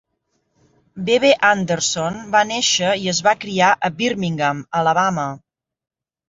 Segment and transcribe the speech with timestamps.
[1.09, 5.29] "Bebe" Anderson va néixer i es va criar a Birmingham, Alabama.